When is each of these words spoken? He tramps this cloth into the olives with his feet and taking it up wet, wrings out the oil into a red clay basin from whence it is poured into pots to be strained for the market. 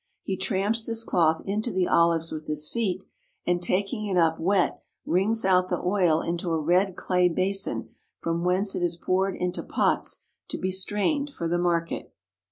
He 0.23 0.35
tramps 0.35 0.83
this 0.83 1.03
cloth 1.03 1.43
into 1.45 1.69
the 1.71 1.87
olives 1.87 2.31
with 2.31 2.47
his 2.47 2.71
feet 2.71 3.03
and 3.45 3.61
taking 3.61 4.07
it 4.07 4.17
up 4.17 4.39
wet, 4.39 4.81
wrings 5.05 5.45
out 5.45 5.69
the 5.69 5.79
oil 5.79 6.21
into 6.21 6.49
a 6.49 6.59
red 6.59 6.95
clay 6.95 7.29
basin 7.29 7.89
from 8.19 8.43
whence 8.43 8.73
it 8.73 8.81
is 8.81 8.97
poured 8.97 9.35
into 9.35 9.61
pots 9.61 10.23
to 10.47 10.57
be 10.57 10.71
strained 10.71 11.29
for 11.31 11.47
the 11.47 11.59
market. 11.59 12.11